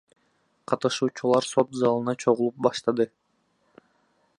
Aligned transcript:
Катышуучулар 0.71 1.49
сот 1.49 1.77
залына 1.83 2.17
чогулуп 2.25 2.59
башташты. 2.69 3.11